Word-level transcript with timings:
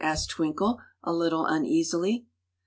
asked 0.03 0.31
Twinkle, 0.31 0.79
a 1.03 1.13
little 1.13 1.45
uneasily. 1.45 2.25